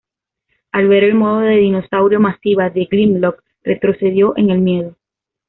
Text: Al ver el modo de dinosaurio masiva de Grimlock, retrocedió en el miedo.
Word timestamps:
Al 0.71 0.87
ver 0.87 1.03
el 1.03 1.13
modo 1.13 1.41
de 1.41 1.57
dinosaurio 1.57 2.19
masiva 2.19 2.71
de 2.71 2.85
Grimlock, 2.89 3.43
retrocedió 3.63 4.33
en 4.35 4.49
el 4.49 4.57
miedo. 4.59 4.95